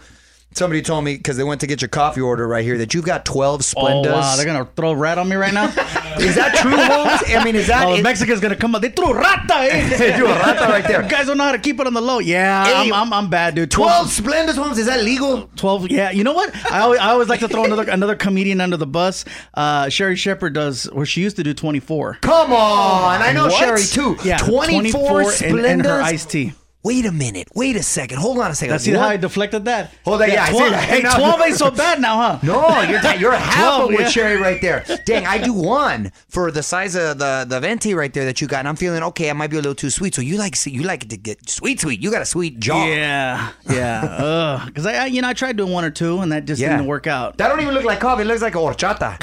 Somebody 0.54 0.82
told 0.82 1.04
me 1.04 1.16
because 1.16 1.36
they 1.36 1.44
went 1.44 1.60
to 1.62 1.66
get 1.66 1.82
your 1.82 1.88
coffee 1.88 2.20
order 2.20 2.46
right 2.46 2.64
here 2.64 2.78
that 2.78 2.94
you've 2.94 3.04
got 3.04 3.24
twelve 3.24 3.62
Splendas. 3.62 4.12
wow, 4.12 4.36
they're 4.36 4.46
gonna 4.46 4.68
throw 4.76 4.92
rat 4.92 5.18
on 5.18 5.28
me 5.28 5.36
right 5.36 5.52
now. 5.52 5.66
is 6.18 6.34
that 6.36 6.54
true, 6.56 6.76
Holmes? 6.76 7.22
I 7.28 7.42
mean, 7.44 7.56
is 7.56 7.66
that? 7.66 7.86
Oh, 7.88 7.96
the 7.96 8.02
Mexican's 8.02 8.40
gonna 8.40 8.54
come 8.56 8.74
up. 8.74 8.82
They 8.82 8.90
threw 8.90 9.12
rata. 9.12 9.54
Eh? 9.54 9.88
They 9.98 10.16
threw 10.16 10.26
a 10.26 10.38
rata 10.38 10.64
right 10.70 10.86
there. 10.86 11.02
You 11.04 11.08
guys 11.08 11.26
don't 11.26 11.38
know 11.38 11.44
how 11.44 11.52
to 11.52 11.58
keep 11.58 11.80
it 11.80 11.86
on 11.86 11.92
the 11.94 12.00
low. 12.00 12.18
Yeah, 12.20 12.64
Hey, 12.64 12.90
I'm, 12.90 12.92
I'm, 12.92 13.12
I'm 13.12 13.30
bad, 13.30 13.54
dude. 13.54 13.70
Twelve 13.70 14.08
Splendas, 14.08 14.54
Holmes. 14.56 14.78
Is 14.78 14.86
that 14.86 15.02
legal? 15.02 15.48
12 15.56 15.90
yeah 15.90 16.10
you 16.10 16.24
know 16.24 16.32
what 16.32 16.54
i 16.70 16.80
always, 16.80 17.00
I 17.00 17.10
always 17.10 17.28
like 17.28 17.40
to 17.40 17.48
throw 17.48 17.64
another 17.64 17.90
another 17.90 18.14
comedian 18.16 18.60
under 18.60 18.76
the 18.76 18.86
bus 18.86 19.24
uh 19.54 19.88
Sherri 19.88 20.16
Shepherd 20.16 20.52
does 20.54 20.88
well 20.92 21.04
she 21.04 21.20
used 21.22 21.36
to 21.36 21.42
do 21.42 21.54
24 21.54 22.18
Come 22.20 22.52
on, 22.52 23.22
I 23.22 23.32
know 23.32 23.46
What? 23.46 23.58
Sherri 23.58 23.82
too. 23.84 24.16
yeah 24.24 24.38
24 24.38 25.20
and, 25.20 25.28
Splendas. 25.30 25.66
and 25.70 25.84
her 25.86 26.00
iced 26.02 26.30
tea 26.30 26.52
Wait 26.84 27.06
a 27.06 27.12
minute. 27.12 27.48
Wait 27.54 27.76
a 27.76 27.82
second. 27.82 28.18
Hold 28.18 28.38
on 28.38 28.50
a 28.50 28.54
second. 28.54 28.72
Now, 28.72 28.76
see 28.78 28.92
how 28.92 29.08
I 29.08 29.16
deflected 29.16 29.64
that? 29.64 29.90
Hold 30.04 30.20
on, 30.20 30.30
yeah, 30.30 30.42
I 30.44 30.46
see 30.52 30.58
12, 30.58 30.70
that. 30.70 30.84
Hey, 30.84 31.00
No. 31.00 31.10
12 31.16 31.40
ain't 31.40 31.56
so 31.56 31.70
bad 31.70 31.98
now, 31.98 32.16
huh? 32.18 32.38
No, 32.42 32.82
you're 32.82 33.00
you're 33.16 33.32
half 33.36 33.76
12, 33.78 33.82
of 33.84 33.88
with 33.88 34.00
yeah. 34.00 34.08
Sherri 34.08 34.36
right 34.36 34.60
there. 34.60 34.84
Dang, 35.06 35.24
I 35.24 35.38
do 35.38 35.54
one 35.54 36.12
for 36.28 36.50
the 36.50 36.62
size 36.62 36.94
of 36.94 37.18
the 37.18 37.46
the 37.48 37.58
venti 37.58 37.94
right 37.94 38.12
there 38.12 38.26
that 38.26 38.40
you 38.42 38.46
got, 38.46 38.58
and 38.60 38.68
I'm 38.68 38.76
feeling 38.76 39.02
okay. 39.02 39.30
I 39.30 39.32
might 39.32 39.48
be 39.50 39.56
a 39.56 39.60
little 39.60 39.74
too 39.74 39.88
sweet. 39.88 40.14
So 40.14 40.20
you 40.20 40.36
like 40.36 40.54
you 40.66 40.82
like 40.82 41.04
it 41.04 41.10
to 41.10 41.16
get 41.16 41.48
sweet, 41.48 41.80
sweet. 41.80 42.00
You 42.00 42.10
got 42.10 42.20
a 42.22 42.26
sweet 42.26 42.60
jaw. 42.60 42.84
Yeah, 42.86 43.50
yeah. 43.70 44.64
Because 44.66 44.84
I, 44.86 45.04
I, 45.04 45.06
you 45.06 45.22
know, 45.22 45.28
I 45.28 45.32
tried 45.32 45.56
doing 45.56 45.72
one 45.72 45.84
or 45.84 45.90
two, 45.90 46.20
and 46.20 46.30
that 46.32 46.44
just 46.44 46.60
Yeah. 46.60 46.70
didn't 46.76 46.86
work 46.86 47.06
out. 47.06 47.38
That 47.38 47.48
don't 47.48 47.60
even 47.60 47.72
look 47.74 47.84
like 47.84 48.00
coffee. 48.00 48.22
It 48.22 48.26
looks 48.26 48.42
like 48.42 48.54
a 48.54 48.58
horchata. 48.58 49.16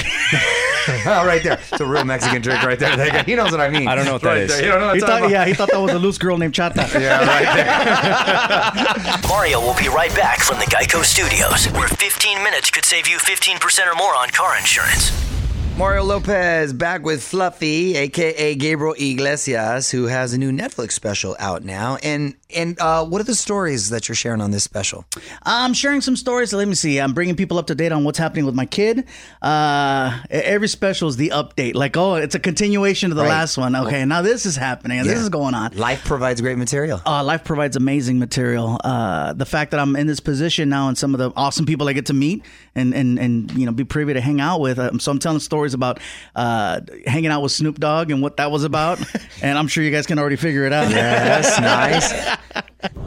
oh, 1.05 1.25
right 1.25 1.43
there. 1.43 1.59
It's 1.71 1.79
a 1.79 1.85
real 1.85 2.03
Mexican 2.05 2.41
drink 2.41 2.63
right 2.63 2.79
there. 2.79 3.23
He 3.23 3.35
knows 3.35 3.51
what 3.51 3.61
I 3.61 3.69
mean. 3.69 3.87
I 3.87 3.95
don't 3.95 4.05
know 4.05 4.13
what 4.13 4.21
that 4.23 4.29
right 4.29 4.37
is. 4.43 4.49
There. 4.49 4.65
You 4.65 4.71
don't 4.71 4.79
know 4.81 4.87
what 4.87 4.95
He 4.95 5.01
thought, 5.01 5.29
yeah, 5.29 5.45
he 5.45 5.53
thought 5.53 5.69
that 5.71 5.79
was 5.79 5.91
a 5.91 5.99
loose 5.99 6.17
girl 6.17 6.37
named 6.37 6.53
Chata. 6.53 6.99
Yeah, 6.99 7.25
right 7.25 7.50
Mario 9.27 9.59
will 9.59 9.75
be 9.75 9.87
right 9.87 10.13
back 10.15 10.41
from 10.41 10.59
the 10.59 10.65
Geico 10.65 11.03
Studios, 11.03 11.67
where 11.73 11.87
15 11.87 12.43
minutes 12.43 12.69
could 12.71 12.85
save 12.85 13.07
you 13.07 13.17
15% 13.17 13.91
or 13.91 13.95
more 13.95 14.15
on 14.15 14.29
car 14.29 14.57
insurance. 14.57 15.30
Mario 15.81 16.03
Lopez 16.03 16.73
back 16.73 17.01
with 17.01 17.23
Fluffy, 17.23 17.97
aka 17.97 18.53
Gabriel 18.53 18.93
Iglesias, 18.99 19.89
who 19.89 20.05
has 20.05 20.31
a 20.31 20.37
new 20.37 20.51
Netflix 20.51 20.91
special 20.91 21.35
out 21.39 21.63
now. 21.63 21.97
And 22.03 22.35
and 22.55 22.79
uh, 22.79 23.03
what 23.03 23.19
are 23.19 23.23
the 23.23 23.33
stories 23.33 23.89
that 23.89 24.07
you're 24.07 24.15
sharing 24.15 24.41
on 24.41 24.51
this 24.51 24.63
special? 24.63 25.05
I'm 25.41 25.73
sharing 25.73 26.01
some 26.01 26.15
stories. 26.15 26.53
Let 26.53 26.67
me 26.67 26.75
see. 26.75 26.99
I'm 26.99 27.13
bringing 27.13 27.35
people 27.35 27.57
up 27.57 27.65
to 27.67 27.75
date 27.75 27.91
on 27.91 28.03
what's 28.03 28.19
happening 28.19 28.45
with 28.45 28.53
my 28.53 28.67
kid. 28.67 29.07
Uh, 29.41 30.19
every 30.29 30.67
special 30.67 31.07
is 31.07 31.15
the 31.17 31.29
update. 31.29 31.73
Like, 31.73 31.97
oh, 31.97 32.15
it's 32.15 32.35
a 32.35 32.39
continuation 32.39 33.09
of 33.11 33.15
the 33.17 33.23
Right. 33.23 33.29
last 33.29 33.57
one. 33.57 33.75
Okay, 33.75 34.05
now 34.05 34.21
this 34.21 34.45
is 34.45 34.55
happening. 34.57 34.99
and 34.99 35.09
This 35.09 35.17
is 35.19 35.29
going 35.29 35.55
on. 35.55 35.71
Life 35.75 36.03
provides 36.03 36.41
great 36.41 36.57
material. 36.59 37.01
Uh, 37.05 37.23
life 37.23 37.43
provides 37.43 37.75
amazing 37.75 38.19
material. 38.19 38.79
Uh, 38.83 39.33
the 39.33 39.45
fact 39.45 39.71
that 39.71 39.79
I'm 39.79 39.95
in 39.95 40.05
this 40.05 40.19
position 40.19 40.69
now 40.69 40.89
and 40.89 40.97
some 40.97 41.15
of 41.15 41.19
the 41.19 41.31
awesome 41.35 41.65
people 41.65 41.87
I 41.89 41.93
get 41.93 42.05
to 42.07 42.13
meet 42.13 42.43
and 42.75 42.93
and, 42.93 43.17
and 43.17 43.51
you 43.53 43.65
know 43.65 43.71
be 43.71 43.83
privy 43.83 44.13
to 44.13 44.21
hang 44.21 44.39
out 44.41 44.59
with. 44.59 44.77
Um, 44.77 44.99
so 44.99 45.11
I'm 45.11 45.17
telling 45.17 45.39
stories 45.39 45.70
about 45.73 45.99
uh, 46.35 46.81
hanging 47.05 47.31
out 47.31 47.41
with 47.41 47.51
Snoop 47.51 47.79
Dogg 47.79 48.11
and 48.11 48.21
what 48.21 48.37
that 48.37 48.51
was 48.51 48.63
about. 48.63 48.99
and 49.41 49.57
I'm 49.57 49.67
sure 49.67 49.83
you 49.83 49.91
guys 49.91 50.07
can 50.07 50.19
already 50.19 50.35
figure 50.35 50.65
it 50.65 50.73
out. 50.73 50.89
Yes, 50.89 51.59
nice. 52.91 53.01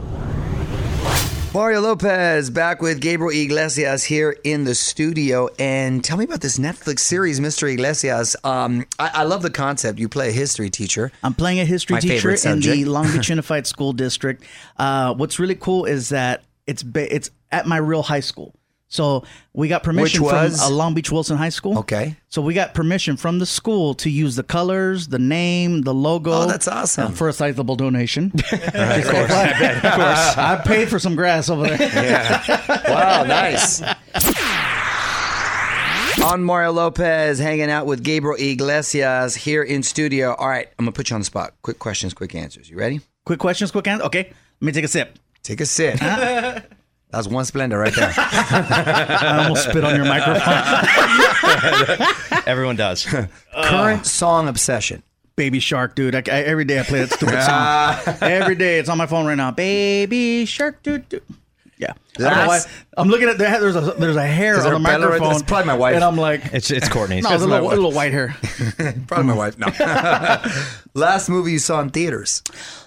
Mario 1.55 1.79
Lopez 1.79 2.49
back 2.49 2.81
with 2.81 2.99
Gabriel 2.99 3.31
Iglesias 3.31 4.03
here 4.03 4.35
in 4.43 4.65
the 4.65 4.75
studio. 4.75 5.47
And 5.57 6.03
tell 6.03 6.17
me 6.17 6.25
about 6.25 6.41
this 6.41 6.59
Netflix 6.59 6.99
series, 6.99 7.39
Mr. 7.39 7.71
Iglesias. 7.71 8.35
Um, 8.43 8.85
I, 8.99 9.11
I 9.13 9.23
love 9.23 9.41
the 9.41 9.49
concept. 9.49 9.97
You 9.97 10.09
play 10.09 10.27
a 10.27 10.31
history 10.33 10.69
teacher. 10.69 11.13
I'm 11.23 11.33
playing 11.33 11.61
a 11.61 11.65
history 11.65 11.93
My 11.93 11.99
teacher 12.01 12.31
in 12.31 12.59
the. 12.59 12.83
Long 12.83 13.09
Beach 13.09 13.29
Unified 13.29 13.67
School 13.67 13.93
District. 13.93 14.43
Uh, 14.75 15.13
what's 15.13 15.39
really 15.39 15.55
cool 15.55 15.85
is 15.85 16.09
that 16.09 16.43
it's 16.67 16.83
ba- 16.83 17.15
it's 17.15 17.31
at 17.53 17.65
my 17.65 17.77
real 17.77 18.03
high 18.03 18.19
school. 18.19 18.53
So 18.95 19.23
we 19.53 19.67
got 19.67 19.83
permission 19.83 20.23
Which 20.23 20.31
was? 20.33 20.57
from 20.63 20.73
uh, 20.73 20.75
Long 20.75 20.93
Beach 20.93 21.11
Wilson 21.11 21.37
High 21.37 21.49
School. 21.49 21.77
Okay. 21.79 22.15
So 22.29 22.41
we 22.41 22.53
got 22.53 22.73
permission 22.73 23.17
from 23.17 23.39
the 23.39 23.45
school 23.45 23.93
to 23.95 24.09
use 24.09 24.35
the 24.35 24.43
colors, 24.43 25.07
the 25.09 25.19
name, 25.19 25.81
the 25.81 25.93
logo. 25.93 26.31
Oh, 26.31 26.47
that's 26.47 26.67
awesome. 26.67 27.07
uh, 27.07 27.11
for 27.11 27.27
a 27.27 27.33
sizable 27.33 27.75
donation. 27.75 28.31
of 28.33 28.39
course, 28.39 28.53
of 28.73 29.03
course. 29.93 30.37
I 30.37 30.61
paid 30.65 30.87
for 30.89 30.97
some 30.99 31.15
grass 31.15 31.49
over 31.49 31.67
there. 31.67 32.41
Wow, 32.87 33.23
nice. 33.23 33.81
On 36.23 36.43
Mario 36.43 36.71
Lopez, 36.71 37.39
hanging 37.39 37.69
out 37.69 37.85
with 37.85 38.03
Gabriel 38.03 38.37
Iglesias 38.39 39.35
here 39.35 39.61
in 39.63 39.83
studio. 39.83 40.33
All 40.33 40.47
right, 40.47 40.67
I'm 40.79 40.85
going 40.85 40.93
to 40.93 40.95
put 40.95 41.09
you 41.09 41.15
on 41.15 41.21
the 41.21 41.25
spot. 41.25 41.53
Quick 41.61 41.77
questions, 41.79 42.13
quick 42.13 42.33
answers. 42.35 42.69
You 42.69 42.77
ready? 42.77 43.01
Quick 43.25 43.39
questions, 43.39 43.71
quick 43.71 43.87
answers. 43.87 44.05
Okay, 44.07 44.23
let 44.61 44.65
me 44.65 44.71
take 44.71 44.85
a 44.85 44.87
sip. 44.87 45.19
Take 45.43 45.61
a 45.61 45.65
sip. 45.65 45.99
That 47.11 47.17
was 47.19 47.27
one 47.29 47.45
Splenda 47.45 47.79
right 47.79 47.93
there. 47.95 48.11
I 48.17 49.43
almost 49.43 49.69
spit 49.69 49.83
on 49.83 49.95
your 49.95 50.05
microphone. 50.05 50.43
Everyone 52.47 52.75
does. 52.75 53.05
Current 53.53 54.05
song 54.05 54.47
obsession. 54.47 55.03
Baby 55.35 55.59
Shark, 55.59 55.95
dude. 55.95 56.15
I, 56.15 56.19
I- 56.19 56.43
every 56.43 56.65
day 56.65 56.79
I 56.79 56.83
play 56.83 56.99
that 56.99 57.11
stupid 57.11 57.33
song. 57.41 57.49
Ah. 57.49 58.17
every 58.21 58.55
day, 58.55 58.79
it's 58.79 58.89
on 58.89 58.97
my 58.97 59.05
phone 59.05 59.25
right 59.25 59.35
now. 59.35 59.51
Baby 59.51 60.45
Shark, 60.45 60.81
dude. 60.83 61.07
dude. 61.09 61.23
Yeah, 61.77 61.91
that's. 62.17 62.67
I'm 62.97 63.09
looking 63.09 63.27
at 63.27 63.37
the 63.37 63.43
there's 63.43 63.75
a 63.75 63.81
there's 63.81 64.15
a 64.15 64.25
hair 64.25 64.57
Is 64.57 64.65
on 64.65 64.81
the 64.81 64.89
a 64.89 64.91
fella 64.91 65.07
right 65.07 65.11
microphone. 65.19 65.31
It's 65.33 65.43
probably 65.43 65.67
my 65.67 65.75
wife. 65.75 65.95
and 65.95 66.05
I'm 66.05 66.15
like, 66.15 66.53
It's 66.53 66.71
it's 66.71 66.87
Courtney's. 66.87 67.25
no, 67.25 67.33
it's 67.33 67.43
a 67.43 67.47
little, 67.47 67.67
little 67.67 67.91
white 67.91 68.13
hair. 68.13 68.33
Probably 69.07 69.25
my 69.25 69.35
wife. 69.35 69.57
No. 69.57 69.67
Last 70.93 71.27
movie 71.27 71.51
you 71.51 71.59
saw 71.59 71.81
in 71.81 71.89
theaters. 71.89 72.41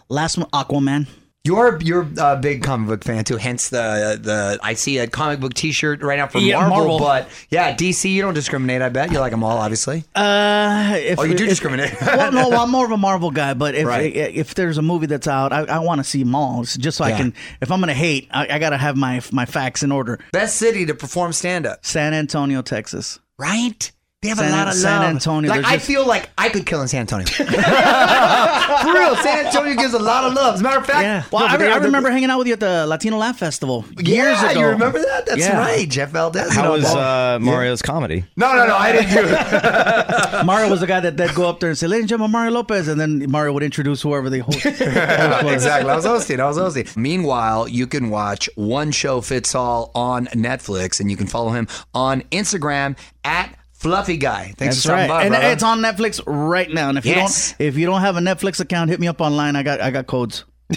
Last 0.09 0.39
one, 0.39 0.49
Aquaman. 0.53 1.07
You're 1.45 1.81
you're 1.81 2.07
a 2.19 2.37
big 2.37 2.63
comic 2.63 2.89
book 2.89 3.05
fan 3.05 3.25
too. 3.25 3.37
Hence 3.39 3.71
the 3.71 4.19
the 4.21 4.59
I 4.63 4.75
see 4.75 4.99
a 4.99 5.07
comic 5.07 5.41
book 5.41 5.55
T-shirt 5.55 6.03
right 6.03 6.19
now 6.19 6.27
from 6.27 6.43
Yeah, 6.43 6.57
Marvel, 6.69 6.77
Marvel. 6.77 6.99
But 6.99 7.29
yeah, 7.49 7.75
DC 7.75 8.11
you 8.11 8.21
don't 8.21 8.35
discriminate. 8.35 8.83
I 8.83 8.91
bet 8.91 9.11
you 9.13 9.19
like 9.19 9.31
them 9.31 9.43
all, 9.43 9.57
obviously. 9.57 10.05
Uh, 10.15 10.95
if, 10.99 11.19
Oh, 11.19 11.23
you 11.23 11.35
do 11.35 11.45
if- 11.45 11.51
discriminate. 11.51 11.95
well, 12.03 12.33
no, 12.33 12.51
well, 12.51 12.61
I'm 12.63 12.71
more 12.71 12.85
of 12.85 12.91
a 12.91 12.99
Marvel 12.99 13.31
guy, 13.31 13.55
but 13.55 13.75
if 13.75 13.87
Right. 13.87 14.15
if 14.15 14.55
there's 14.55 14.77
a 14.77 14.83
movie 14.83 15.07
that's 15.07 15.27
out, 15.29 15.53
I, 15.55 15.61
I 15.61 15.79
want 15.79 16.01
to 16.01 16.05
see 16.05 16.23
them 16.23 16.35
all, 16.35 16.65
just 16.65 16.99
so 16.99 17.05
I 17.05 17.13
can. 17.13 17.33
If 17.63 17.71
I'm 17.71 17.81
gonna 17.81 17.95
hate, 17.95 18.29
I, 18.31 18.49
I 18.57 18.59
gotta 18.59 18.77
have 18.77 18.97
my 18.97 19.23
my 19.33 19.47
facts 19.47 19.83
in 19.83 19.91
order. 19.91 20.19
Best 20.33 20.57
city 20.57 20.85
to 20.87 20.95
perform 20.95 21.33
stand 21.33 21.65
up. 21.67 21.87
San 21.87 22.13
Antonio, 22.13 22.61
Texas. 22.61 23.21
Right? 23.39 23.91
They 24.21 24.31
have 24.31 24.39
San- 24.39 24.53
a 24.53 24.57
lot 24.57 24.67
of 24.67 24.75
San 24.75 25.01
love. 25.03 25.11
Antonio, 25.11 25.49
Like 25.49 25.63
they're 25.63 25.71
I 25.71 25.79
feel 25.79 26.05
like 26.05 26.29
I 26.37 26.49
could 26.49 26.67
kill 26.67 26.83
in 26.83 26.89
San 26.89 27.03
Antonio. 27.03 27.25
For 27.37 27.45
real, 27.45 29.15
San 29.15 29.47
Antonio 29.47 29.77
gives 29.77 29.95
a 29.95 29.99
lot 30.01 30.25
of 30.25 30.33
love. 30.33 30.55
As 30.55 30.61
a 30.61 30.63
matter 30.65 30.79
of 30.81 30.87
fact, 30.87 31.03
Yeah. 31.05 31.23
Well, 31.31 31.45
over 31.45 31.55
I, 31.55 31.57
there, 31.57 31.71
I 31.73 31.79
the- 31.79 31.85
remember 31.85 32.11
hanging 32.11 32.29
out 32.29 32.39
with 32.39 32.49
you 32.49 32.55
at 32.55 32.59
the 32.59 32.85
Latino 32.89 33.17
Laugh 33.17 33.39
Festival 33.39 33.85
years 33.97 34.43
yeah, 34.43 34.51
ago. 34.51 34.59
You 34.61 34.67
remember 34.67 34.99
that? 34.99 35.27
That's 35.27 35.39
Yeah. 35.39 35.57
right. 35.57 35.89
Jeff 35.89 36.11
Valdez. 36.11 36.53
How 36.53 36.73
was 36.73 36.85
uh, 36.85 37.39
Mario's 37.41 37.81
comedy? 37.81 38.25
No, 38.37 38.57
no, 38.57 38.67
no. 38.67 38.75
I 38.75 38.91
didn't 38.91 39.11
do 39.11 39.23
it. 39.25 40.45
Mario 40.47 40.69
was 40.69 40.81
the 40.81 40.89
guy 40.89 40.99
that 40.99 41.17
would 41.17 41.35
go 41.37 41.49
up 41.49 41.61
there 41.61 41.69
and 41.71 41.79
say, 41.79 41.87
"Ladies 41.87 42.03
and 42.03 42.09
gentlemen, 42.09 42.33
Mario 42.33 42.51
Lopez," 42.55 42.89
and 42.89 43.01
then 43.01 43.31
Mario 43.31 43.53
would 43.53 43.63
introduce 43.63 44.03
whoever 44.03 44.29
the 44.29 44.41
host. 44.41 44.63
host 44.63 44.81
exactly. 44.81 45.91
I 45.93 45.95
was 45.95 46.05
hosting. 46.05 46.41
I 46.41 46.47
was 46.49 46.57
hosting. 46.59 46.87
Meanwhile, 46.97 47.69
you 47.69 47.87
can 47.87 48.11
watch 48.11 48.51
One 48.57 48.91
Show 48.91 49.21
Fits 49.21 49.55
All 49.55 49.93
on 49.95 50.27
Netflix, 50.35 50.99
and 50.99 51.09
you 51.09 51.17
can 51.17 51.29
follow 51.29 51.51
him 51.51 51.69
on 51.95 52.23
Instagram 52.33 52.99
at 53.25 53.55
Fluffy 53.79 54.17
Guy. 54.17 54.53
Thanks 54.57 54.59
That's 54.59 54.77
for 54.77 54.81
stopping 54.83 55.01
right, 55.03 55.09
by, 55.09 55.23
and 55.25 55.31
brother. 55.33 55.49
it's 55.49 55.63
on 55.63 55.81
Netflix 55.81 56.21
right 56.27 56.71
now. 56.71 56.89
And 56.89 56.99
if 56.99 57.07
Yes. 57.07 57.51
you 57.51 57.57
don't, 57.59 57.67
if 57.69 57.79
you 57.79 57.87
don't 57.87 58.01
have 58.01 58.17
a 58.17 58.21
Netflix 58.21 58.61
account, 58.61 58.91
hit 58.91 58.99
me 59.01 59.07
up 59.09 59.21
online. 59.21 59.55
I 59.57 59.63
got 59.63 59.81
I 59.81 59.91
got 59.91 60.07
codes. 60.07 60.45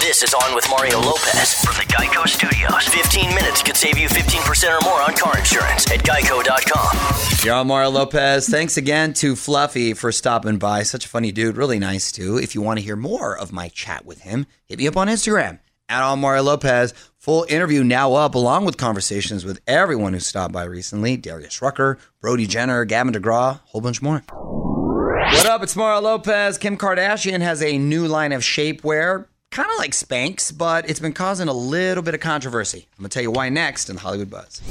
This 0.00 0.22
is 0.24 0.34
On 0.34 0.54
with 0.54 0.66
Mario 0.68 0.98
Lopez 1.00 1.54
from 1.64 1.74
the 1.76 1.84
Geico 1.92 2.26
Studios. 2.28 2.88
15 2.88 3.34
minutes 3.34 3.62
could 3.62 3.76
save 3.76 3.96
you 3.96 4.08
15% 4.08 4.68
or 4.80 4.84
more 4.84 5.00
on 5.00 5.14
car 5.14 5.38
insurance 5.38 5.90
at 5.90 6.00
geico.com. 6.00 7.44
You're 7.46 7.54
on 7.54 7.66
Mario 7.68 7.90
Lopez. 7.90 8.48
Thanks 8.48 8.76
again 8.76 9.12
to 9.14 9.36
Fluffy 9.36 9.94
for 9.94 10.10
stopping 10.12 10.58
by. 10.58 10.82
Such 10.82 11.04
a 11.04 11.08
funny 11.08 11.30
dude. 11.32 11.56
Really 11.56 11.78
nice, 11.78 12.10
too. 12.10 12.38
If 12.38 12.54
you 12.54 12.60
want 12.62 12.78
to 12.80 12.84
hear 12.84 12.96
more 12.96 13.38
of 13.38 13.52
my 13.52 13.68
chat 13.68 14.04
with 14.04 14.22
him, 14.22 14.46
hit 14.66 14.78
me 14.78 14.88
up 14.88 14.96
on 14.96 15.06
Instagram 15.08 15.60
at 15.88 16.02
on 16.02 16.20
Mario 16.20 16.42
Lopez. 16.42 16.92
Full 17.20 17.44
interview 17.50 17.84
now 17.84 18.14
up, 18.14 18.34
along 18.34 18.64
with 18.64 18.78
conversations 18.78 19.44
with 19.44 19.60
everyone 19.66 20.14
who 20.14 20.20
stopped 20.20 20.54
by 20.54 20.64
recently 20.64 21.18
Darius 21.18 21.60
Rucker, 21.60 21.98
Brody 22.22 22.46
Jenner, 22.46 22.86
Gavin 22.86 23.12
DeGraw, 23.12 23.56
a 23.56 23.60
whole 23.66 23.82
bunch 23.82 24.00
more. 24.00 24.22
What 24.30 25.44
up? 25.44 25.62
It's 25.62 25.76
Mario 25.76 26.00
Lopez. 26.00 26.56
Kim 26.56 26.78
Kardashian 26.78 27.42
has 27.42 27.62
a 27.62 27.76
new 27.76 28.06
line 28.06 28.32
of 28.32 28.40
shapewear, 28.40 29.26
kind 29.50 29.70
of 29.70 29.76
like 29.76 29.90
Spanx, 29.90 30.56
but 30.56 30.88
it's 30.88 30.98
been 30.98 31.12
causing 31.12 31.48
a 31.48 31.52
little 31.52 32.02
bit 32.02 32.14
of 32.14 32.20
controversy. 32.20 32.88
I'm 32.96 33.02
going 33.02 33.10
to 33.10 33.12
tell 33.14 33.22
you 33.22 33.32
why 33.32 33.50
next 33.50 33.90
in 33.90 33.96
the 33.96 34.00
Hollywood 34.00 34.30
Buzz. 34.30 34.62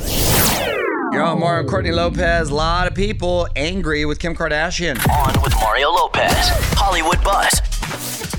You're 1.11 1.21
on 1.21 1.39
Mario 1.39 1.69
Courtney 1.69 1.91
Lopez. 1.91 2.49
A 2.49 2.55
lot 2.55 2.87
of 2.87 2.95
people 2.95 3.47
angry 3.55 4.05
with 4.05 4.17
Kim 4.17 4.33
Kardashian. 4.33 4.97
On 5.07 5.43
with 5.43 5.53
Mario 5.61 5.91
Lopez. 5.91 6.33
Hollywood 6.73 7.23
Buzz. 7.23 7.78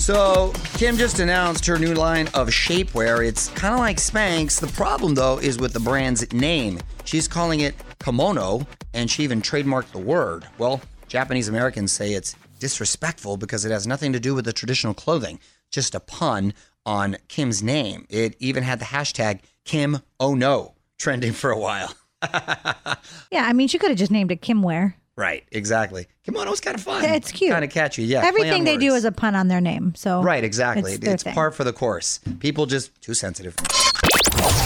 So, 0.00 0.52
Kim 0.74 0.96
just 0.96 1.20
announced 1.20 1.66
her 1.66 1.78
new 1.78 1.92
line 1.92 2.26
of 2.28 2.48
shapewear. 2.48 3.24
It's 3.24 3.48
kind 3.50 3.74
of 3.74 3.80
like 3.80 3.98
Spanx. 3.98 4.58
The 4.58 4.66
problem, 4.68 5.14
though, 5.14 5.38
is 5.38 5.58
with 5.58 5.74
the 5.74 5.78
brand's 5.80 6.32
name. 6.32 6.80
She's 7.04 7.28
calling 7.28 7.60
it 7.60 7.74
kimono, 8.02 8.66
and 8.94 9.10
she 9.10 9.22
even 9.24 9.42
trademarked 9.42 9.92
the 9.92 9.98
word. 9.98 10.46
Well, 10.56 10.80
Japanese 11.06 11.48
Americans 11.48 11.92
say 11.92 12.14
it's 12.14 12.34
disrespectful 12.58 13.36
because 13.36 13.66
it 13.66 13.70
has 13.70 13.86
nothing 13.86 14.12
to 14.14 14.18
do 14.18 14.34
with 14.34 14.46
the 14.46 14.54
traditional 14.54 14.94
clothing, 14.94 15.38
just 15.70 15.94
a 15.94 16.00
pun 16.00 16.54
on 16.86 17.18
Kim's 17.28 17.62
name. 17.62 18.06
It 18.08 18.36
even 18.38 18.62
had 18.62 18.78
the 18.80 18.86
hashtag 18.86 19.40
Kim 19.66 19.98
Oh 20.18 20.34
No 20.34 20.74
trending 20.98 21.32
for 21.32 21.50
a 21.50 21.58
while. 21.58 21.94
Yeah, 23.32 23.44
I 23.46 23.52
mean, 23.52 23.68
she 23.68 23.78
could 23.78 23.90
have 23.90 23.98
just 23.98 24.10
named 24.10 24.32
it 24.32 24.42
Kimwear. 24.42 24.94
Right, 25.20 25.44
exactly. 25.52 26.06
Kimono's 26.26 26.60
kind 26.60 26.74
of 26.74 26.82
fun. 26.82 27.04
It's 27.04 27.30
cute. 27.30 27.52
Kind 27.52 27.62
of 27.62 27.70
catchy. 27.70 28.04
Yeah. 28.04 28.24
Everything 28.24 28.64
they 28.64 28.78
do 28.78 28.94
is 28.94 29.04
a 29.04 29.12
pun 29.12 29.34
on 29.34 29.48
their 29.48 29.60
name. 29.60 29.94
So 29.94 30.22
Right, 30.22 30.42
exactly. 30.42 30.94
It's, 30.94 31.06
It's, 31.06 31.22
par 31.24 31.50
for 31.50 31.62
the 31.62 31.74
course. 31.74 32.20
People 32.38 32.64
just 32.64 32.98
too 33.02 33.12
sensitive. 33.12 33.54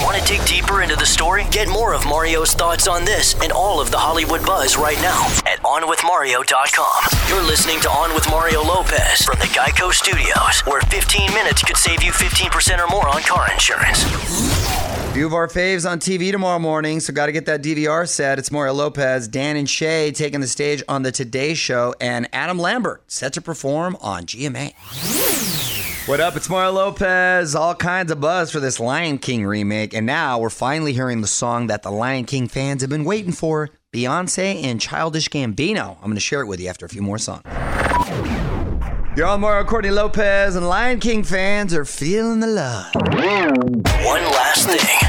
Want 0.01 0.17
to 0.17 0.25
dig 0.29 0.47
deeper 0.47 0.83
into 0.83 0.95
the 0.95 1.07
story? 1.07 1.45
Get 1.51 1.69
more 1.69 1.93
of 1.93 2.07
Mario's 2.07 2.55
thoughts 2.55 2.87
on 2.87 3.05
this 3.05 3.35
and 3.43 3.51
all 3.51 3.81
of 3.81 3.91
the 3.91 3.99
Hollywood 3.99 4.47
Buzz 4.47 4.77
right 4.77 4.99
now 4.99 5.27
at 5.45 5.59
OnWithMario.com. 5.65 7.05
You're 7.29 7.43
listening 7.43 7.81
to 7.81 7.91
On 7.91 8.15
with 8.15 8.29
Mario 8.31 8.63
Lopez 8.63 9.23
from 9.23 9.41
the 9.41 9.47
Geico 9.47 9.93
Studios, 9.93 10.61
where 10.67 10.81
15 10.83 11.35
minutes 11.35 11.65
could 11.65 11.77
save 11.77 12.05
you 12.05 12.13
15% 12.13 12.79
or 12.79 12.87
more 12.87 13.09
on 13.09 13.23
car 13.23 13.51
insurance. 13.51 14.05
Few 15.15 15.27
of 15.27 15.33
our 15.33 15.47
faves 15.47 15.89
on 15.89 16.01
TV 16.01 16.33
tomorrow 16.33 16.59
morning, 16.59 16.99
so 16.99 17.13
got 17.13 17.27
to 17.27 17.33
get 17.33 17.47
that 17.47 17.63
DVR 17.63 18.09
set. 18.09 18.41
It's 18.41 18.51
Mario 18.51 18.73
Lopez, 18.73 19.29
Dan 19.29 19.57
and 19.57 19.71
Shay 19.71 20.11
taking 20.11 20.41
the 20.41 20.49
stage 20.49 20.83
on 20.89 21.05
the 21.05 21.13
Today 21.13 21.55
Show, 21.55 21.95
and 22.01 22.29
Adam 22.33 22.59
Lambert 22.59 23.05
set 23.07 23.33
to 23.35 23.41
perform 23.41 23.97
on 24.01 24.25
GMA. 24.25 24.73
What 26.09 26.19
up? 26.19 26.35
It's 26.35 26.51
Mario 26.51 26.73
Lopez. 26.73 27.55
All 27.55 27.77
kinds 27.77 28.11
of 28.11 28.21
buzz 28.21 28.51
for 28.51 28.59
this 28.59 28.81
Lion 28.81 29.19
King 29.19 29.47
remake, 29.47 29.95
and 29.95 30.05
now 30.05 30.41
we're 30.41 30.51
finally 30.51 30.93
hearing 30.93 31.21
the 31.21 31.29
song 31.29 31.69
that 31.69 31.85
the 31.85 31.93
Lion 31.93 32.25
King 32.25 32.49
fans 32.49 32.83
have 32.83 32.91
been 32.91 33.05
waiting 33.05 33.31
for 33.31 33.71
Beyonce 33.93 34.65
and 34.65 34.81
Childish 34.81 35.29
Gambino. 35.29 35.95
I'm 35.99 36.07
going 36.07 36.17
to 36.17 36.21
share 36.21 36.41
it 36.41 36.47
with 36.47 36.59
you 36.59 36.67
after 36.67 36.87
a 36.87 36.89
few 36.89 37.03
more 37.03 37.19
songs. 37.19 37.43
You're 39.17 39.29
on 39.29 39.43
Mario 39.43 39.65
Courtney 39.65 39.93
Lopez, 39.93 40.57
and 40.57 40.69
Lion 40.69 40.99
King 40.99 41.23
fans 41.23 41.73
are 41.73 41.85
feeling 41.85 42.41
the 42.41 42.49
love. 42.49 42.93
One 44.05 44.23
last 44.23 44.69
thing. 44.69 45.01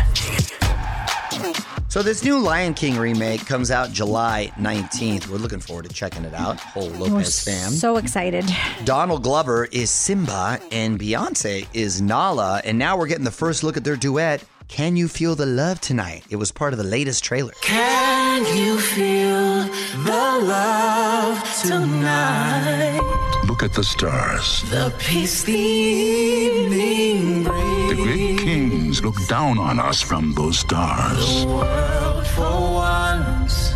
So 1.89 2.01
this 2.03 2.23
new 2.23 2.39
Lion 2.39 2.73
King 2.73 2.97
remake 2.97 3.45
comes 3.45 3.71
out 3.71 3.91
July 3.91 4.51
19th. 4.57 5.27
We're 5.27 5.37
looking 5.37 5.59
forward 5.59 5.87
to 5.87 5.93
checking 5.93 6.25
it 6.25 6.33
out. 6.33 6.59
Whole 6.59 6.89
we're 6.89 7.07
Lopez 7.07 7.43
fam. 7.43 7.71
so 7.71 7.97
excited. 7.97 8.45
Donald 8.83 9.23
Glover 9.23 9.65
is 9.71 9.89
Simba 9.89 10.59
and 10.71 10.99
Beyonce 10.99 11.67
is 11.73 12.01
Nala. 12.01 12.61
And 12.65 12.77
now 12.77 12.97
we're 12.97 13.07
getting 13.07 13.23
the 13.23 13.31
first 13.31 13.63
look 13.63 13.77
at 13.77 13.83
their 13.83 13.95
duet, 13.95 14.43
Can 14.67 14.95
You 14.97 15.07
Feel 15.07 15.35
the 15.35 15.45
Love 15.45 15.79
Tonight? 15.79 16.25
It 16.29 16.35
was 16.37 16.51
part 16.51 16.73
of 16.73 16.77
the 16.77 16.83
latest 16.85 17.23
trailer. 17.23 17.53
Can 17.61 18.45
you 18.57 18.77
feel 18.79 19.63
the 20.03 20.39
love 20.43 21.61
tonight? 21.63 22.99
Look 23.47 23.63
at 23.63 23.73
the 23.73 23.83
stars. 23.83 24.63
The 24.69 24.93
peace 24.99 25.43
the 25.43 25.53
evening 25.53 27.43
brings. 27.43 27.89
The 27.89 27.95
great 28.03 28.17
kings 28.17 28.34
look 29.05 29.27
down 29.27 29.59
on 29.59 29.79
us 29.79 30.01
from 30.01 30.33
those 30.33 30.57
stars. 30.59 31.45
world 31.45 32.25
for 32.27 32.73
once 32.73 33.71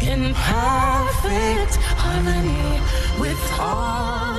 in 0.00 0.32
perfect 0.34 1.76
harmony 2.00 2.80
with 3.20 3.38
all 3.60 4.30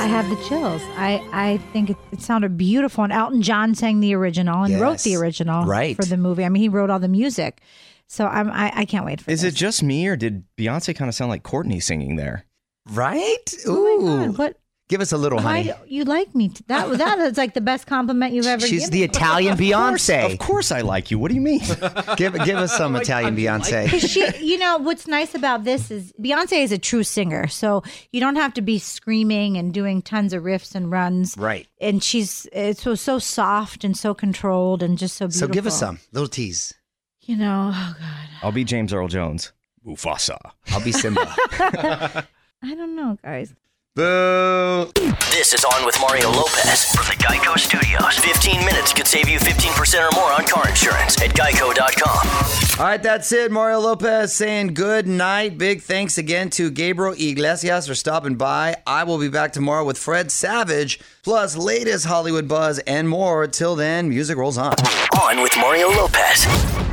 I 0.00 0.06
have 0.06 0.28
the 0.30 0.36
chills. 0.48 0.82
I, 0.96 1.22
I 1.32 1.58
think 1.72 1.90
it, 1.90 1.96
it 2.12 2.20
sounded 2.22 2.56
beautiful. 2.56 3.04
And 3.04 3.12
Elton 3.12 3.42
John 3.42 3.74
sang 3.74 4.00
the 4.00 4.14
original 4.14 4.62
and 4.64 4.80
wrote 4.80 5.00
the 5.00 5.16
original 5.16 5.64
Right. 5.66 5.94
for 5.96 6.04
the 6.04 6.16
movie. 6.16 6.44
I 6.44 6.48
mean, 6.48 6.62
he 6.62 6.68
wrote 6.70 6.88
all 6.90 6.98
the 6.98 7.08
music. 7.08 7.60
So 8.06 8.26
I'm, 8.26 8.50
I, 8.50 8.72
I 8.74 8.84
can't 8.86 9.04
wait 9.04 9.20
for 9.20 9.30
Is 9.30 9.42
this. 9.42 9.52
it 9.54 9.56
just 9.56 9.82
me 9.82 10.06
or 10.06 10.16
did 10.16 10.44
Beyonce 10.58 10.94
kind 10.96 11.08
of 11.10 11.14
sound 11.14 11.30
like 11.30 11.42
Courtney 11.42 11.80
singing 11.80 12.16
there? 12.16 12.44
Right? 12.90 13.54
Ooh. 13.66 13.98
Oh 14.00 14.16
my 14.16 14.26
God, 14.26 14.38
what? 14.38 14.58
Give 14.90 15.00
us 15.00 15.12
a 15.12 15.16
little, 15.16 15.38
Why 15.38 15.62
honey. 15.62 15.64
do 15.68 15.74
you 15.94 16.04
like 16.04 16.34
me? 16.34 16.50
T- 16.50 16.62
that 16.68 16.98
that 16.98 17.18
is 17.18 17.38
like 17.38 17.54
the 17.54 17.62
best 17.62 17.86
compliment 17.86 18.34
you've 18.34 18.44
ever 18.46 18.66
She's 18.66 18.90
given. 18.90 18.92
the 18.92 19.02
Italian 19.04 19.52
Of 19.54 19.58
course, 19.58 20.06
Beyonce. 20.08 20.32
of 20.34 20.38
course 20.38 20.70
I 20.70 20.82
like 20.82 21.10
you. 21.10 21.18
What 21.18 21.30
do 21.30 21.34
you 21.34 21.40
mean? 21.40 21.60
Give 22.18 22.34
give 22.44 22.58
us 22.58 22.76
some 22.76 22.94
Italian 23.04 23.34
Beyonce. 23.34 23.88
she, 24.06 24.44
you 24.44 24.58
know, 24.58 24.76
what's 24.76 25.06
nice 25.06 25.34
about 25.34 25.64
this 25.64 25.90
is 25.90 26.12
Beyonce 26.20 26.62
is 26.62 26.70
a 26.70 26.76
true 26.76 27.02
singer, 27.02 27.46
so 27.48 27.82
you 28.12 28.20
don't 28.20 28.36
have 28.36 28.52
to 28.54 28.60
be 28.60 28.78
screaming 28.78 29.56
and 29.56 29.72
doing 29.72 30.02
tons 30.02 30.34
of 30.34 30.42
riffs 30.42 30.74
and 30.74 30.90
runs. 30.90 31.34
Right. 31.38 31.66
And 31.80 32.04
she's 32.04 32.46
it's 32.52 32.82
so 32.82 32.94
so 32.94 33.18
soft 33.18 33.84
and 33.84 33.96
so 33.96 34.12
controlled 34.12 34.82
and 34.82 34.98
just 34.98 35.16
so 35.16 35.26
beautiful. 35.28 35.48
So 35.48 35.52
give 35.52 35.66
us 35.66 35.78
some 35.78 35.98
little 36.12 36.28
tease. 36.28 36.74
You 37.22 37.36
know, 37.36 37.72
oh 37.74 37.96
god, 37.98 38.28
I'll 38.42 38.52
be 38.52 38.64
James 38.64 38.92
Earl 38.92 39.08
Jones. 39.08 39.52
Mufasa. 39.86 40.36
I'll 40.72 40.84
be 40.84 40.92
Simba. 40.92 41.22
I 42.62 42.74
don't 42.74 42.96
know, 42.96 43.16
guys. 43.22 43.54
Boo. 43.96 44.90
This 45.30 45.54
is 45.54 45.64
On 45.64 45.86
with 45.86 45.96
Mario 46.00 46.28
Lopez 46.28 46.84
from 46.84 47.06
the 47.06 47.14
Geico 47.22 47.56
Studios. 47.56 48.18
15 48.18 48.64
minutes 48.64 48.92
could 48.92 49.06
save 49.06 49.28
you 49.28 49.38
15% 49.38 50.10
or 50.10 50.12
more 50.16 50.32
on 50.32 50.44
car 50.46 50.68
insurance 50.68 51.16
at 51.22 51.30
geico.com. 51.30 52.80
All 52.80 52.90
right, 52.90 53.00
that's 53.00 53.30
it. 53.30 53.52
Mario 53.52 53.78
Lopez 53.78 54.34
saying 54.34 54.74
good 54.74 55.06
night. 55.06 55.58
Big 55.58 55.80
thanks 55.82 56.18
again 56.18 56.50
to 56.50 56.72
Gabriel 56.72 57.14
Iglesias 57.16 57.86
for 57.86 57.94
stopping 57.94 58.34
by. 58.34 58.74
I 58.84 59.04
will 59.04 59.18
be 59.18 59.28
back 59.28 59.52
tomorrow 59.52 59.84
with 59.84 59.96
Fred 59.96 60.32
Savage, 60.32 60.98
plus 61.22 61.56
latest 61.56 62.04
Hollywood 62.04 62.48
buzz 62.48 62.80
and 62.80 63.08
more. 63.08 63.46
Till 63.46 63.76
then, 63.76 64.08
music 64.08 64.36
rolls 64.36 64.58
on. 64.58 64.74
On 65.22 65.40
with 65.40 65.56
Mario 65.56 65.90
Lopez. 65.90 66.83